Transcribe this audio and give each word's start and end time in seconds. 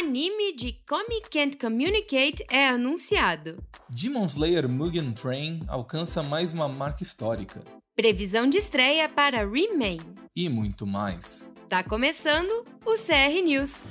Anime 0.00 0.56
de 0.56 0.72
Comic 0.88 1.28
Can't 1.30 1.58
Communicate 1.58 2.42
é 2.48 2.66
anunciado. 2.68 3.62
Demon 3.86 4.24
Slayer 4.24 4.66
Mugen 4.66 5.12
Train 5.12 5.60
alcança 5.68 6.22
mais 6.22 6.54
uma 6.54 6.66
marca 6.66 7.02
histórica. 7.02 7.62
Previsão 7.94 8.48
de 8.48 8.56
estreia 8.56 9.10
para 9.10 9.46
Remain. 9.46 10.00
E 10.34 10.48
muito 10.48 10.86
mais. 10.86 11.46
Tá 11.68 11.84
começando 11.84 12.64
o 12.82 12.94
CR 12.94 13.44
News. 13.44 13.84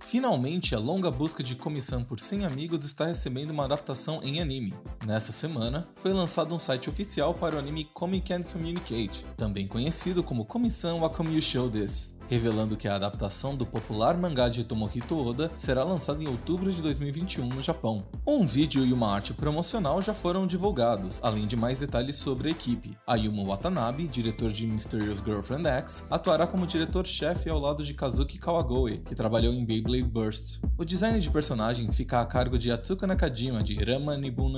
Finalmente, 0.00 0.74
a 0.74 0.80
longa 0.80 1.12
busca 1.12 1.44
de 1.44 1.54
comissão 1.54 2.02
por 2.02 2.18
100 2.18 2.44
amigos 2.44 2.84
está 2.84 3.06
recebendo 3.06 3.52
uma 3.52 3.66
adaptação 3.66 4.20
em 4.20 4.40
anime. 4.40 4.74
Nessa 5.08 5.32
semana, 5.32 5.88
foi 5.96 6.12
lançado 6.12 6.54
um 6.54 6.58
site 6.58 6.90
oficial 6.90 7.32
para 7.32 7.56
o 7.56 7.58
anime 7.58 7.86
Comic 7.94 8.28
Can't 8.28 8.52
Communicate, 8.52 9.24
também 9.38 9.66
conhecido 9.66 10.22
como 10.22 10.44
Comissão 10.44 11.00
You 11.32 11.40
Show 11.40 11.70
This 11.70 12.18
revelando 12.28 12.76
que 12.76 12.86
a 12.86 12.94
adaptação 12.94 13.56
do 13.56 13.66
popular 13.66 14.16
mangá 14.16 14.48
de 14.48 14.62
Tomohito 14.62 15.18
Oda 15.18 15.50
será 15.56 15.82
lançada 15.82 16.22
em 16.22 16.28
outubro 16.28 16.70
de 16.70 16.82
2021 16.82 17.48
no 17.48 17.62
Japão. 17.62 18.04
Um 18.26 18.46
vídeo 18.46 18.84
e 18.84 18.92
uma 18.92 19.10
arte 19.10 19.32
promocional 19.32 20.00
já 20.02 20.12
foram 20.12 20.46
divulgados, 20.46 21.18
além 21.22 21.46
de 21.46 21.56
mais 21.56 21.78
detalhes 21.78 22.16
sobre 22.16 22.48
a 22.48 22.50
equipe. 22.50 22.96
Ayumu 23.06 23.46
Watanabe, 23.46 24.06
diretor 24.06 24.52
de 24.52 24.66
Mysterious 24.66 25.22
Girlfriend 25.24 25.66
X, 25.66 26.06
atuará 26.10 26.46
como 26.46 26.66
diretor-chefe 26.66 27.48
ao 27.48 27.58
lado 27.58 27.82
de 27.82 27.94
Kazuki 27.94 28.38
Kawagoe, 28.38 28.98
que 28.98 29.14
trabalhou 29.14 29.54
em 29.54 29.64
Beyblade 29.64 30.02
Burst. 30.04 30.60
O 30.76 30.84
design 30.84 31.18
de 31.18 31.30
personagens 31.30 31.96
fica 31.96 32.20
a 32.20 32.26
cargo 32.26 32.58
de 32.58 32.70
Atsuka 32.70 33.06
Nakajima, 33.06 33.62
de 33.62 33.74
Rama 33.82 34.16
Nibun 34.16 34.50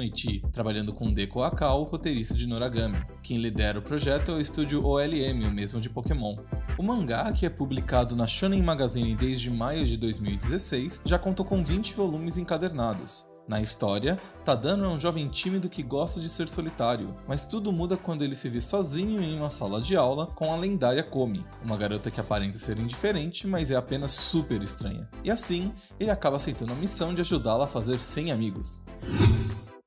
trabalhando 0.52 0.92
com 0.92 1.12
Deko 1.12 1.42
Akao, 1.42 1.82
roteirista 1.84 2.34
de 2.34 2.46
Noragami. 2.46 3.04
Quem 3.22 3.38
lidera 3.38 3.78
o 3.78 3.82
projeto 3.82 4.32
é 4.32 4.34
o 4.34 4.40
estúdio 4.40 4.84
OLM, 4.84 5.46
o 5.46 5.50
mesmo 5.50 5.80
de 5.80 5.90
Pokémon. 5.90 6.36
O 6.78 6.82
mangá, 6.82 7.30
que 7.32 7.46
é 7.46 7.50
publicado 7.50 8.16
na 8.16 8.26
Shonen 8.26 8.62
Magazine 8.62 9.14
desde 9.14 9.50
maio 9.50 9.84
de 9.84 9.96
2016, 9.96 11.00
já 11.04 11.18
contou 11.18 11.44
com 11.44 11.62
20 11.62 11.94
volumes 11.94 12.38
encadernados. 12.38 13.30
Na 13.50 13.60
história, 13.60 14.16
Tadano 14.44 14.84
é 14.84 14.88
um 14.88 14.98
jovem 14.98 15.28
tímido 15.28 15.68
que 15.68 15.82
gosta 15.82 16.20
de 16.20 16.28
ser 16.28 16.48
solitário, 16.48 17.16
mas 17.26 17.44
tudo 17.44 17.72
muda 17.72 17.96
quando 17.96 18.22
ele 18.22 18.36
se 18.36 18.48
vê 18.48 18.60
sozinho 18.60 19.20
em 19.20 19.36
uma 19.36 19.50
sala 19.50 19.80
de 19.80 19.96
aula 19.96 20.28
com 20.28 20.52
a 20.52 20.56
lendária 20.56 21.02
Komi, 21.02 21.44
uma 21.60 21.76
garota 21.76 22.12
que 22.12 22.20
aparenta 22.20 22.58
ser 22.58 22.78
indiferente, 22.78 23.48
mas 23.48 23.72
é 23.72 23.74
apenas 23.74 24.12
super 24.12 24.62
estranha. 24.62 25.08
E 25.24 25.32
assim, 25.32 25.72
ele 25.98 26.12
acaba 26.12 26.36
aceitando 26.36 26.72
a 26.72 26.76
missão 26.76 27.12
de 27.12 27.22
ajudá-la 27.22 27.64
a 27.64 27.66
fazer 27.66 27.98
100 27.98 28.30
amigos. 28.30 28.84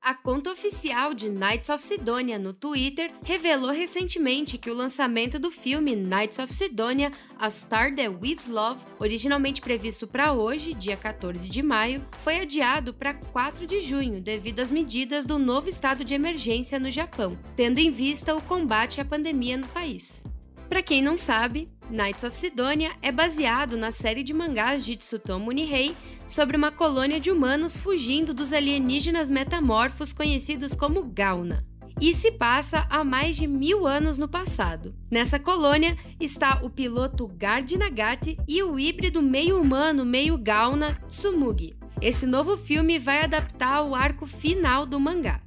A 0.05 0.13
conta 0.13 0.51
oficial 0.51 1.13
de 1.13 1.29
Knights 1.29 1.69
of 1.69 1.81
Sidonia 1.81 2.37
no 2.37 2.51
Twitter 2.51 3.09
revelou 3.23 3.71
recentemente 3.71 4.57
que 4.57 4.69
o 4.69 4.73
lançamento 4.73 5.39
do 5.39 5.49
filme 5.49 5.95
Knights 5.95 6.39
of 6.39 6.53
Sidonia, 6.53 7.09
A 7.39 7.49
Star 7.49 7.95
That 7.95 8.09
Weaves 8.09 8.49
Love, 8.49 8.83
originalmente 8.99 9.61
previsto 9.61 10.05
para 10.05 10.33
hoje, 10.33 10.73
dia 10.73 10.97
14 10.97 11.47
de 11.47 11.63
maio, 11.63 12.05
foi 12.19 12.41
adiado 12.41 12.93
para 12.93 13.13
4 13.13 13.65
de 13.65 13.79
junho 13.79 14.19
devido 14.19 14.59
às 14.59 14.69
medidas 14.69 15.25
do 15.25 15.39
novo 15.39 15.69
estado 15.69 16.03
de 16.03 16.13
emergência 16.13 16.77
no 16.77 16.91
Japão, 16.91 17.39
tendo 17.55 17.79
em 17.79 17.89
vista 17.89 18.35
o 18.35 18.41
combate 18.41 18.99
à 18.99 19.05
pandemia 19.05 19.55
no 19.55 19.67
país. 19.69 20.25
Para 20.67 20.83
quem 20.83 21.01
não 21.01 21.15
sabe, 21.15 21.69
Knights 21.89 22.25
of 22.25 22.35
Sidonia 22.35 22.91
é 23.01 23.09
baseado 23.09 23.77
na 23.77 23.91
série 23.91 24.23
de 24.23 24.33
mangás 24.33 24.83
de 24.83 24.97
Tsutomu 24.97 25.51
Nihei 25.51 25.95
sobre 26.25 26.57
uma 26.57 26.71
colônia 26.71 27.19
de 27.19 27.31
humanos 27.31 27.75
fugindo 27.75 28.33
dos 28.33 28.53
alienígenas 28.53 29.29
metamorfos 29.29 30.13
conhecidos 30.13 30.75
como 30.75 31.03
Gauna. 31.03 31.65
E 32.01 32.13
se 32.13 32.31
passa 32.31 32.87
há 32.89 33.03
mais 33.03 33.35
de 33.35 33.47
mil 33.47 33.85
anos 33.85 34.17
no 34.17 34.27
passado. 34.27 34.93
Nessa 35.09 35.39
colônia 35.39 35.97
está 36.19 36.59
o 36.63 36.69
piloto 36.69 37.27
Gard 37.27 37.77
Nagati 37.77 38.37
e 38.47 38.61
o 38.63 38.79
híbrido 38.79 39.21
meio 39.21 39.59
humano, 39.59 40.03
meio 40.03 40.37
Gauna, 40.37 40.99
Tsumugi. 41.07 41.75
Esse 42.01 42.25
novo 42.25 42.57
filme 42.57 42.99
vai 42.99 43.23
adaptar 43.23 43.83
o 43.83 43.95
arco 43.95 44.25
final 44.25 44.85
do 44.85 44.99
mangá. 44.99 45.41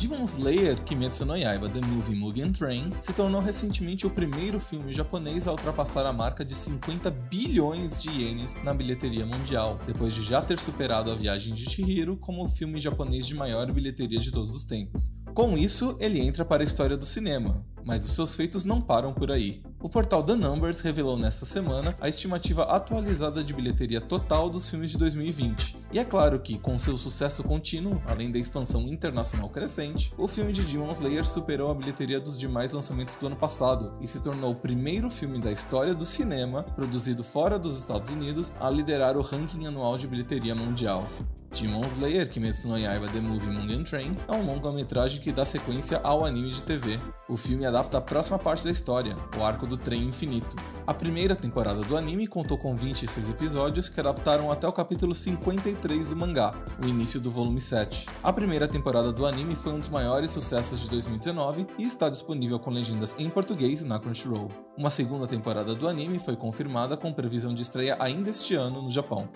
Demon 0.00 0.24
Slayer 0.24 0.82
Kimetsu 0.84 1.26
no 1.26 1.36
Yaiba 1.36 1.68
The 1.68 1.82
Movie 1.82 2.14
Mugen 2.14 2.52
Train 2.52 2.90
se 3.02 3.12
tornou 3.12 3.38
recentemente 3.38 4.06
o 4.06 4.10
primeiro 4.10 4.58
filme 4.58 4.94
japonês 4.94 5.46
a 5.46 5.52
ultrapassar 5.52 6.06
a 6.06 6.12
marca 6.12 6.42
de 6.42 6.54
50 6.54 7.10
bilhões 7.10 8.00
de 8.00 8.08
ienes 8.08 8.56
na 8.64 8.72
bilheteria 8.72 9.26
mundial, 9.26 9.78
depois 9.86 10.14
de 10.14 10.22
já 10.22 10.40
ter 10.40 10.58
superado 10.58 11.12
A 11.12 11.14
Viagem 11.14 11.52
de 11.52 11.68
Chihiro 11.68 12.16
como 12.16 12.42
o 12.42 12.48
filme 12.48 12.80
japonês 12.80 13.26
de 13.26 13.34
maior 13.34 13.70
bilheteria 13.70 14.18
de 14.18 14.30
todos 14.30 14.56
os 14.56 14.64
tempos. 14.64 15.12
Com 15.34 15.56
isso, 15.56 15.96
ele 16.00 16.20
entra 16.20 16.44
para 16.44 16.62
a 16.62 16.64
história 16.64 16.96
do 16.96 17.06
cinema, 17.06 17.64
mas 17.84 18.04
os 18.04 18.14
seus 18.14 18.34
feitos 18.34 18.64
não 18.64 18.80
param 18.80 19.14
por 19.14 19.30
aí. 19.30 19.62
O 19.80 19.88
portal 19.88 20.22
The 20.22 20.34
Numbers 20.34 20.80
revelou 20.80 21.16
nesta 21.16 21.46
semana 21.46 21.96
a 22.00 22.08
estimativa 22.08 22.64
atualizada 22.64 23.42
de 23.42 23.54
bilheteria 23.54 24.00
total 24.00 24.50
dos 24.50 24.68
filmes 24.68 24.90
de 24.90 24.98
2020. 24.98 25.78
E 25.92 25.98
é 25.98 26.04
claro 26.04 26.40
que, 26.40 26.58
com 26.58 26.78
seu 26.78 26.96
sucesso 26.96 27.44
contínuo, 27.44 28.02
além 28.06 28.30
da 28.30 28.38
expansão 28.38 28.82
internacional 28.82 29.48
crescente, 29.48 30.12
o 30.18 30.26
filme 30.26 30.52
de 30.52 30.64
Demon 30.64 30.92
Slayer 30.92 31.24
superou 31.24 31.70
a 31.70 31.74
bilheteria 31.74 32.20
dos 32.20 32.38
demais 32.38 32.72
lançamentos 32.72 33.14
do 33.14 33.26
ano 33.26 33.36
passado 33.36 33.94
e 34.00 34.06
se 34.06 34.20
tornou 34.20 34.50
o 34.50 34.56
primeiro 34.56 35.08
filme 35.08 35.38
da 35.38 35.52
história 35.52 35.94
do 35.94 36.04
cinema 36.04 36.64
produzido 36.64 37.22
fora 37.22 37.58
dos 37.58 37.78
Estados 37.78 38.10
Unidos 38.10 38.52
a 38.60 38.68
liderar 38.68 39.16
o 39.16 39.22
ranking 39.22 39.64
anual 39.64 39.96
de 39.96 40.08
bilheteria 40.08 40.54
mundial. 40.54 41.06
Demon 41.52 41.84
Slayer 41.84 42.28
Kimetsu 42.28 42.68
no 42.68 42.78
Yaiba 42.78 43.08
The 43.08 43.20
Movie 43.20 43.50
Mugen 43.50 43.82
Train 43.82 44.16
é 44.28 44.32
um 44.32 44.46
longa-metragem 44.46 45.20
que 45.20 45.32
dá 45.32 45.44
sequência 45.44 46.00
ao 46.04 46.24
anime 46.24 46.50
de 46.50 46.62
TV. 46.62 46.98
O 47.28 47.36
filme 47.36 47.66
adapta 47.66 47.98
a 47.98 48.00
próxima 48.00 48.38
parte 48.38 48.64
da 48.64 48.70
história, 48.70 49.16
o 49.36 49.42
arco 49.42 49.66
do 49.66 49.76
trem 49.76 50.04
infinito. 50.04 50.56
A 50.86 50.94
primeira 50.94 51.34
temporada 51.34 51.80
do 51.82 51.96
anime 51.96 52.28
contou 52.28 52.56
com 52.56 52.74
26 52.74 53.30
episódios 53.30 53.88
que 53.88 53.98
adaptaram 53.98 54.50
até 54.50 54.66
o 54.66 54.72
capítulo 54.72 55.12
53 55.12 56.06
do 56.06 56.16
mangá, 56.16 56.54
o 56.82 56.86
início 56.86 57.20
do 57.20 57.30
volume 57.30 57.60
7. 57.60 58.06
A 58.22 58.32
primeira 58.32 58.68
temporada 58.68 59.12
do 59.12 59.26
anime 59.26 59.56
foi 59.56 59.72
um 59.72 59.80
dos 59.80 59.88
maiores 59.88 60.30
sucessos 60.30 60.80
de 60.80 60.88
2019 60.88 61.66
e 61.78 61.82
está 61.82 62.08
disponível 62.08 62.60
com 62.60 62.70
legendas 62.70 63.14
em 63.18 63.28
português 63.28 63.84
na 63.84 63.98
Crunchyroll. 63.98 64.50
Uma 64.78 64.90
segunda 64.90 65.26
temporada 65.26 65.74
do 65.74 65.88
anime 65.88 66.18
foi 66.20 66.36
confirmada 66.36 66.96
com 66.96 67.12
previsão 67.12 67.52
de 67.52 67.62
estreia 67.62 67.96
ainda 67.98 68.30
este 68.30 68.54
ano 68.54 68.82
no 68.82 68.90
Japão 68.90 69.28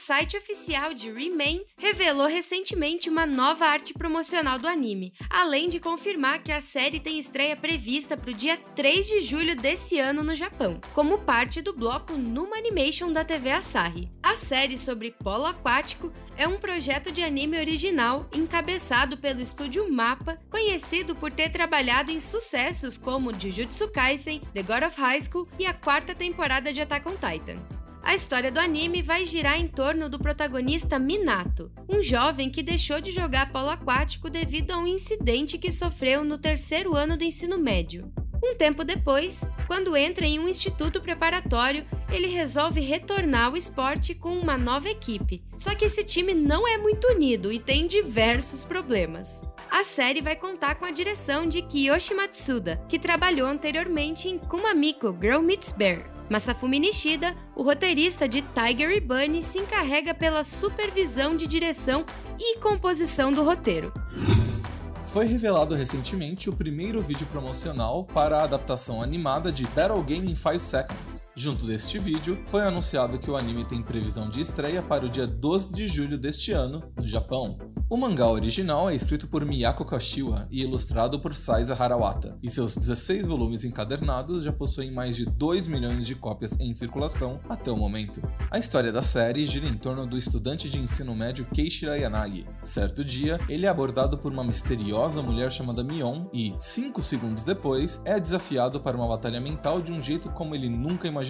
site 0.00 0.34
oficial 0.34 0.94
de 0.94 1.12
Remain 1.12 1.60
revelou 1.76 2.26
recentemente 2.26 3.10
uma 3.10 3.26
nova 3.26 3.66
arte 3.66 3.92
promocional 3.92 4.58
do 4.58 4.66
anime, 4.66 5.12
além 5.28 5.68
de 5.68 5.78
confirmar 5.78 6.42
que 6.42 6.50
a 6.50 6.62
série 6.62 6.98
tem 6.98 7.18
estreia 7.18 7.54
prevista 7.54 8.16
para 8.16 8.30
o 8.30 8.34
dia 8.34 8.56
3 8.74 9.06
de 9.06 9.20
julho 9.20 9.54
desse 9.54 9.98
ano 9.98 10.22
no 10.22 10.34
Japão, 10.34 10.80
como 10.94 11.18
parte 11.18 11.60
do 11.60 11.74
bloco 11.76 12.14
Numa 12.14 12.56
Animation 12.56 13.12
da 13.12 13.22
TV 13.24 13.50
Asahi. 13.50 14.10
A 14.22 14.36
série 14.36 14.78
sobre 14.78 15.10
polo 15.10 15.44
aquático 15.44 16.10
é 16.34 16.48
um 16.48 16.58
projeto 16.58 17.12
de 17.12 17.22
anime 17.22 17.58
original 17.58 18.26
encabeçado 18.34 19.18
pelo 19.18 19.42
estúdio 19.42 19.92
Mapa, 19.92 20.38
conhecido 20.50 21.14
por 21.14 21.30
ter 21.30 21.50
trabalhado 21.50 22.10
em 22.10 22.20
sucessos 22.20 22.96
como 22.96 23.38
Jujutsu 23.38 23.92
Kaisen, 23.92 24.40
The 24.54 24.62
God 24.62 24.84
of 24.84 24.98
High 24.98 25.20
School 25.20 25.46
e 25.58 25.66
a 25.66 25.74
quarta 25.74 26.14
temporada 26.14 26.72
de 26.72 26.80
Attack 26.80 27.06
on 27.06 27.16
Titan. 27.16 27.79
A 28.10 28.14
história 28.16 28.50
do 28.50 28.58
anime 28.58 29.02
vai 29.02 29.24
girar 29.24 29.60
em 29.60 29.68
torno 29.68 30.08
do 30.08 30.18
protagonista 30.18 30.98
Minato, 30.98 31.70
um 31.88 32.02
jovem 32.02 32.50
que 32.50 32.60
deixou 32.60 33.00
de 33.00 33.12
jogar 33.12 33.52
polo 33.52 33.70
aquático 33.70 34.28
devido 34.28 34.72
a 34.72 34.78
um 34.78 34.86
incidente 34.88 35.56
que 35.56 35.70
sofreu 35.70 36.24
no 36.24 36.36
terceiro 36.36 36.96
ano 36.96 37.16
do 37.16 37.22
ensino 37.22 37.56
médio. 37.56 38.12
Um 38.42 38.56
tempo 38.56 38.82
depois, 38.82 39.44
quando 39.68 39.96
entra 39.96 40.26
em 40.26 40.40
um 40.40 40.48
instituto 40.48 41.00
preparatório, 41.00 41.86
ele 42.10 42.26
resolve 42.26 42.80
retornar 42.80 43.44
ao 43.44 43.56
esporte 43.56 44.12
com 44.12 44.36
uma 44.36 44.58
nova 44.58 44.88
equipe. 44.88 45.44
Só 45.56 45.72
que 45.76 45.84
esse 45.84 46.02
time 46.02 46.34
não 46.34 46.66
é 46.66 46.78
muito 46.78 47.06
unido 47.06 47.52
e 47.52 47.60
tem 47.60 47.86
diversos 47.86 48.64
problemas. 48.64 49.44
A 49.70 49.84
série 49.84 50.20
vai 50.20 50.34
contar 50.34 50.74
com 50.74 50.84
a 50.84 50.90
direção 50.90 51.46
de 51.46 51.62
Kiyoshi 51.62 52.14
Matsuda, 52.14 52.84
que 52.88 52.98
trabalhou 52.98 53.46
anteriormente 53.46 54.26
em 54.26 54.36
Kumamiko 54.36 55.16
Girl 55.22 55.42
Meets 55.42 55.70
Bear. 55.70 56.09
Masafumi 56.30 56.78
Nishida, 56.78 57.34
o 57.56 57.64
roteirista 57.64 58.28
de 58.28 58.40
Tiger 58.40 58.92
e 58.92 59.00
Bunny, 59.00 59.42
se 59.42 59.58
encarrega 59.58 60.14
pela 60.14 60.44
supervisão 60.44 61.36
de 61.36 61.44
direção 61.44 62.04
e 62.38 62.56
composição 62.58 63.32
do 63.32 63.42
roteiro. 63.42 63.92
Foi 65.06 65.26
revelado 65.26 65.74
recentemente 65.74 66.48
o 66.48 66.52
primeiro 66.52 67.02
vídeo 67.02 67.26
promocional 67.32 68.04
para 68.04 68.38
a 68.38 68.44
adaptação 68.44 69.02
animada 69.02 69.50
de 69.50 69.66
Battle 69.66 70.04
Game 70.04 70.30
in 70.30 70.36
5 70.36 70.58
Seconds. 70.60 71.29
Junto 71.40 71.64
deste 71.64 71.98
vídeo, 71.98 72.38
foi 72.44 72.60
anunciado 72.60 73.18
que 73.18 73.30
o 73.30 73.34
anime 73.34 73.64
tem 73.64 73.82
previsão 73.82 74.28
de 74.28 74.42
estreia 74.42 74.82
para 74.82 75.06
o 75.06 75.08
dia 75.08 75.26
12 75.26 75.72
de 75.72 75.88
julho 75.88 76.18
deste 76.18 76.52
ano, 76.52 76.82
no 76.98 77.08
Japão. 77.08 77.56
O 77.92 77.96
mangá 77.96 78.28
original 78.28 78.88
é 78.88 78.94
escrito 78.94 79.26
por 79.26 79.44
Miyako 79.44 79.84
Kashiwa 79.84 80.46
e 80.48 80.62
ilustrado 80.62 81.18
por 81.18 81.34
Saiza 81.34 81.74
Harawata, 81.74 82.38
e 82.40 82.48
seus 82.48 82.76
16 82.76 83.26
volumes 83.26 83.64
encadernados 83.64 84.44
já 84.44 84.52
possuem 84.52 84.92
mais 84.92 85.16
de 85.16 85.24
2 85.24 85.66
milhões 85.66 86.06
de 86.06 86.14
cópias 86.14 86.56
em 86.60 86.72
circulação 86.72 87.40
até 87.48 87.68
o 87.72 87.76
momento. 87.76 88.22
A 88.48 88.60
história 88.60 88.92
da 88.92 89.02
série 89.02 89.44
gira 89.44 89.66
em 89.66 89.76
torno 89.76 90.06
do 90.06 90.16
estudante 90.16 90.70
de 90.70 90.78
ensino 90.78 91.16
médio 91.16 91.44
Keishira 91.46 91.98
Yanagi. 91.98 92.46
Certo 92.62 93.04
dia, 93.04 93.40
ele 93.48 93.66
é 93.66 93.68
abordado 93.68 94.16
por 94.16 94.30
uma 94.30 94.44
misteriosa 94.44 95.20
mulher 95.20 95.50
chamada 95.50 95.82
Mion 95.82 96.26
e, 96.32 96.54
5 96.60 97.02
segundos 97.02 97.42
depois, 97.42 98.00
é 98.04 98.20
desafiado 98.20 98.80
para 98.80 98.96
uma 98.96 99.08
batalha 99.08 99.40
mental 99.40 99.82
de 99.82 99.90
um 99.90 100.00
jeito 100.00 100.30
como 100.30 100.54
ele 100.54 100.68
nunca 100.68 101.08
imaginou, 101.08 101.29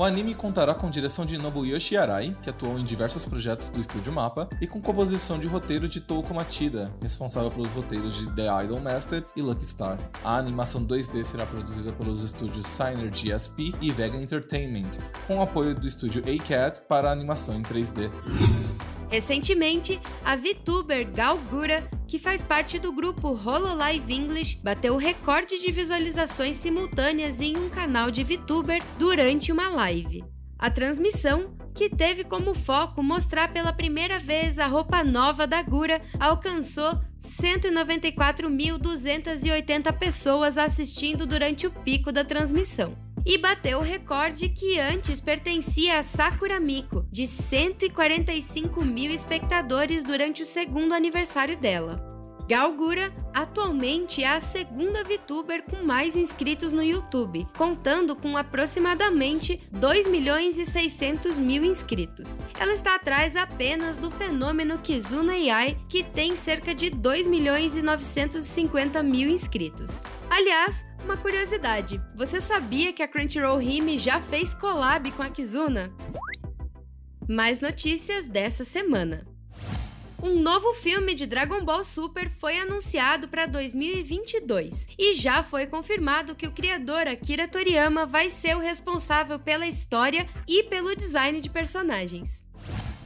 o 0.00 0.04
anime 0.04 0.34
contará 0.34 0.72
com 0.72 0.88
direção 0.88 1.26
de 1.26 1.36
Nobuyoshi 1.36 1.96
Arai, 1.96 2.34
que 2.42 2.48
atuou 2.48 2.78
em 2.78 2.84
diversos 2.84 3.24
projetos 3.24 3.68
do 3.68 3.80
estúdio 3.80 4.10
Mapa, 4.12 4.48
e 4.60 4.66
com 4.66 4.80
composição 4.80 5.38
de 5.38 5.46
roteiro 5.46 5.86
de 5.86 6.00
Touko 6.00 6.32
Machida, 6.32 6.90
responsável 7.02 7.50
pelos 7.50 7.74
roteiros 7.74 8.16
de 8.16 8.34
The 8.34 8.64
Idol 8.64 8.80
Master 8.80 9.26
e 9.36 9.42
Lucky 9.42 9.66
Star. 9.66 9.98
A 10.24 10.38
animação 10.38 10.86
2D 10.86 11.22
será 11.24 11.44
produzida 11.44 11.92
pelos 11.92 12.22
estúdios 12.22 12.66
Signer 12.66 13.10
GSP 13.10 13.74
e 13.80 13.90
Vega 13.90 14.16
Entertainment, 14.16 14.92
com 15.26 15.42
apoio 15.42 15.74
do 15.74 15.86
estúdio 15.86 16.22
A-Cat 16.22 16.80
para 16.88 17.10
a 17.10 17.12
animação 17.12 17.56
em 17.56 17.62
3D. 17.62 18.10
Recentemente, 19.10 20.00
a 20.24 20.36
VTuber 20.36 21.10
Gal 21.12 21.36
Gura, 21.50 21.82
que 22.10 22.18
faz 22.18 22.42
parte 22.42 22.76
do 22.76 22.92
grupo 22.92 23.28
Hololive 23.28 24.12
English, 24.12 24.58
bateu 24.64 24.94
o 24.94 24.98
recorde 24.98 25.60
de 25.60 25.70
visualizações 25.70 26.56
simultâneas 26.56 27.40
em 27.40 27.56
um 27.56 27.70
canal 27.70 28.10
de 28.10 28.24
VTuber 28.24 28.82
durante 28.98 29.52
uma 29.52 29.68
live. 29.68 30.24
A 30.58 30.68
transmissão, 30.68 31.56
que 31.72 31.88
teve 31.88 32.24
como 32.24 32.52
foco 32.52 33.00
mostrar 33.00 33.52
pela 33.52 33.72
primeira 33.72 34.18
vez 34.18 34.58
a 34.58 34.66
roupa 34.66 35.04
nova 35.04 35.46
da 35.46 35.62
Gura, 35.62 36.02
alcançou 36.18 37.00
194.280 37.20 39.96
pessoas 39.96 40.58
assistindo 40.58 41.24
durante 41.24 41.68
o 41.68 41.70
pico 41.70 42.10
da 42.10 42.24
transmissão 42.24 42.98
e 43.24 43.38
bateu 43.38 43.78
o 43.78 43.82
recorde 43.82 44.48
que 44.48 44.78
antes 44.78 45.20
pertencia 45.20 45.98
a 45.98 46.02
Sakura 46.02 46.58
Miko, 46.58 47.06
de 47.10 47.26
145 47.26 48.84
mil 48.84 49.10
espectadores 49.10 50.04
durante 50.04 50.42
o 50.42 50.46
segundo 50.46 50.94
aniversário 50.94 51.56
dela. 51.56 52.09
Galgura 52.50 53.14
atualmente 53.32 54.24
é 54.24 54.28
a 54.28 54.40
segunda 54.40 55.04
VTuber 55.04 55.62
com 55.62 55.84
mais 55.84 56.16
inscritos 56.16 56.72
no 56.72 56.82
YouTube, 56.82 57.46
contando 57.56 58.16
com 58.16 58.36
aproximadamente 58.36 59.62
2 59.70 60.08
milhões 60.08 60.58
e 60.58 60.66
600 60.66 61.38
mil 61.38 61.62
inscritos. 61.62 62.40
Ela 62.58 62.72
está 62.72 62.96
atrás 62.96 63.36
apenas 63.36 63.98
do 63.98 64.10
fenômeno 64.10 64.80
Kizuna 64.80 65.34
AI, 65.34 65.78
que 65.88 66.02
tem 66.02 66.34
cerca 66.34 66.74
de 66.74 66.90
2 66.90 67.28
milhões 67.28 67.76
e 67.76 67.82
950 67.82 69.00
mil 69.00 69.30
inscritos. 69.30 70.02
Aliás, 70.28 70.84
uma 71.04 71.16
curiosidade, 71.16 72.02
você 72.16 72.40
sabia 72.40 72.92
que 72.92 73.04
a 73.04 73.06
Crunchyroll 73.06 73.62
Hime 73.62 73.96
já 73.96 74.20
fez 74.20 74.54
collab 74.54 75.08
com 75.12 75.22
a 75.22 75.30
Kizuna? 75.30 75.94
Mais 77.28 77.60
notícias 77.60 78.26
dessa 78.26 78.64
semana. 78.64 79.29
Um 80.22 80.42
novo 80.42 80.74
filme 80.74 81.14
de 81.14 81.24
Dragon 81.24 81.64
Ball 81.64 81.82
Super 81.82 82.28
foi 82.28 82.58
anunciado 82.58 83.26
para 83.26 83.46
2022 83.46 84.88
e 84.98 85.14
já 85.14 85.42
foi 85.42 85.66
confirmado 85.66 86.34
que 86.34 86.46
o 86.46 86.52
criador 86.52 87.08
Akira 87.08 87.48
Toriyama 87.48 88.04
vai 88.04 88.28
ser 88.28 88.54
o 88.54 88.60
responsável 88.60 89.38
pela 89.38 89.66
história 89.66 90.28
e 90.46 90.62
pelo 90.64 90.94
design 90.94 91.40
de 91.40 91.48
personagens. 91.48 92.46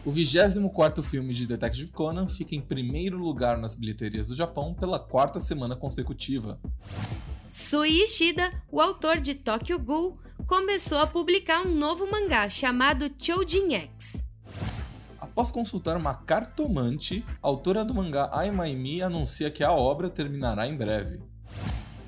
O 0.04 0.10
24º 0.10 1.02
filme 1.04 1.32
de 1.32 1.46
Detective 1.46 1.92
Conan 1.92 2.26
fica 2.26 2.56
em 2.56 2.60
primeiro 2.60 3.16
lugar 3.16 3.58
nas 3.58 3.76
bilheterias 3.76 4.26
do 4.26 4.34
Japão 4.34 4.74
pela 4.74 4.98
quarta 4.98 5.38
semana 5.38 5.76
consecutiva. 5.76 6.58
Sui 7.48 8.02
Ishida, 8.02 8.52
o 8.72 8.80
autor 8.80 9.20
de 9.20 9.36
Tokyo 9.36 9.78
Ghoul, 9.78 10.18
começou 10.46 10.98
a 10.98 11.06
publicar 11.06 11.64
um 11.64 11.74
novo 11.74 12.10
mangá 12.10 12.50
chamado 12.50 13.08
Choujin 13.16 13.72
X. 13.72 14.33
Após 15.34 15.50
consultar 15.50 15.96
uma 15.96 16.14
cartomante, 16.14 17.26
a 17.42 17.48
autora 17.48 17.84
do 17.84 17.92
mangá 17.92 18.30
Aimaimi 18.32 19.02
anuncia 19.02 19.50
que 19.50 19.64
a 19.64 19.72
obra 19.72 20.08
terminará 20.08 20.64
em 20.68 20.76
breve. 20.76 21.20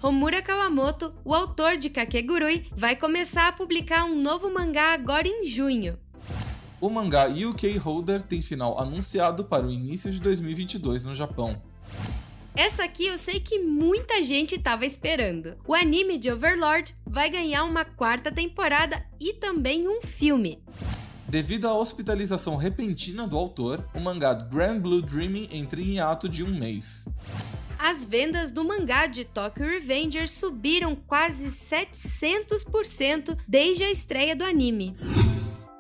Homura 0.01 0.41
Kawamoto, 0.41 1.13
o 1.25 1.35
autor 1.35 1.77
de 1.77 1.91
Kakegurui, 1.91 2.69
vai 2.77 2.95
começar 2.95 3.49
a 3.49 3.53
publicar 3.53 4.05
um 4.05 4.15
novo 4.15 4.49
mangá 4.55 4.95
agora 4.95 5.27
em 5.27 5.45
junho. 5.45 5.99
O 6.81 6.89
mangá 6.89 7.27
UK 7.27 7.77
Holder 7.79 8.23
tem 8.23 8.41
final 8.41 8.79
anunciado 8.79 9.45
para 9.45 9.67
o 9.67 9.73
início 9.73 10.13
de 10.13 10.21
2022 10.21 11.05
no 11.05 11.13
Japão. 11.13 11.61
Essa 12.55 12.85
aqui 12.85 13.07
eu 13.07 13.19
sei 13.19 13.41
que 13.41 13.59
muita 13.59 14.23
gente 14.23 14.55
estava 14.55 14.87
esperando. 14.87 15.57
O 15.67 15.75
anime 15.75 16.17
de 16.17 16.31
Overlord 16.31 16.95
vai 17.05 17.29
ganhar 17.29 17.65
uma 17.65 17.85
quarta 17.85 18.31
temporada 18.31 19.05
e 19.19 19.33
também 19.33 19.89
um 19.89 20.01
filme. 20.01 20.63
Devido 21.29 21.67
à 21.67 21.75
hospitalização 21.75 22.57
repentina 22.57 23.27
do 23.27 23.37
autor, 23.37 23.85
o 23.95 24.01
mangá 24.01 24.33
Grand 24.33 24.79
Blue 24.79 25.03
Dreaming 25.03 25.49
entra 25.51 25.81
em 25.81 25.99
ato 25.99 26.29
de 26.29 26.45
um 26.45 26.57
mês. 26.57 27.09
As 27.79 28.05
vendas 28.05 28.51
do 28.51 28.65
mangá 28.65 29.07
de 29.07 29.25
Tokyo 29.25 29.67
Revengers 29.67 30.31
subiram 30.31 30.95
quase 30.95 31.49
700% 31.49 33.37
desde 33.47 33.85
a 33.85 33.91
estreia 33.91 34.37
do 34.37 34.45
anime. 34.45 34.97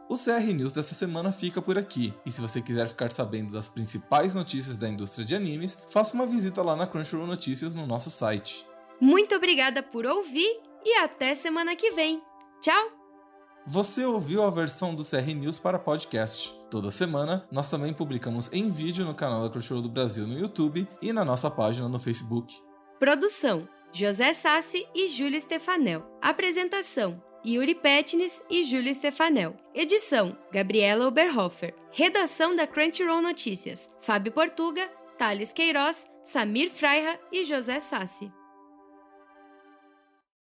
O 0.08 0.16
CR 0.16 0.52
News 0.52 0.72
dessa 0.72 0.94
semana 0.94 1.32
fica 1.32 1.60
por 1.62 1.78
aqui, 1.78 2.12
e 2.24 2.30
se 2.30 2.40
você 2.40 2.60
quiser 2.60 2.88
ficar 2.88 3.10
sabendo 3.10 3.52
das 3.52 3.68
principais 3.68 4.34
notícias 4.34 4.76
da 4.76 4.88
indústria 4.88 5.24
de 5.24 5.34
animes, 5.34 5.78
faça 5.90 6.14
uma 6.14 6.26
visita 6.26 6.62
lá 6.62 6.76
na 6.76 6.86
Crunchyroll 6.86 7.26
Notícias 7.26 7.74
no 7.74 7.86
nosso 7.86 8.10
site. 8.10 8.66
Muito 9.00 9.34
obrigada 9.34 9.82
por 9.82 10.06
ouvir 10.06 10.60
e 10.84 10.98
até 10.98 11.34
semana 11.34 11.74
que 11.74 11.90
vem. 11.90 12.22
Tchau! 12.60 12.95
Você 13.68 14.04
ouviu 14.04 14.44
a 14.44 14.50
versão 14.50 14.94
do 14.94 15.04
CR 15.04 15.34
News 15.34 15.58
para 15.58 15.76
podcast. 15.76 16.56
Toda 16.70 16.88
semana, 16.88 17.44
nós 17.50 17.68
também 17.68 17.92
publicamos 17.92 18.48
em 18.52 18.70
vídeo 18.70 19.04
no 19.04 19.12
canal 19.12 19.42
da 19.42 19.50
Crunchyroll 19.50 19.82
do 19.82 19.88
Brasil 19.88 20.24
no 20.24 20.38
YouTube 20.38 20.86
e 21.02 21.12
na 21.12 21.24
nossa 21.24 21.50
página 21.50 21.88
no 21.88 21.98
Facebook. 21.98 22.54
Produção: 23.00 23.68
José 23.92 24.32
Sassi 24.34 24.86
e 24.94 25.08
Júlia 25.08 25.40
Stefanel. 25.40 26.06
Apresentação: 26.22 27.20
Yuri 27.44 27.74
Petnis 27.74 28.40
e 28.48 28.62
Júlia 28.62 28.94
Stefanel. 28.94 29.56
Edição: 29.74 30.38
Gabriela 30.52 31.08
Oberhofer. 31.08 31.74
Redação 31.90 32.54
da 32.54 32.68
Crunchyroll 32.68 33.20
Notícias: 33.20 33.92
Fábio 34.00 34.30
Portuga, 34.30 34.88
Thales 35.18 35.52
Queiroz, 35.52 36.06
Samir 36.22 36.70
Freira 36.70 37.18
e 37.32 37.44
José 37.44 37.80
Sassi. 37.80 38.30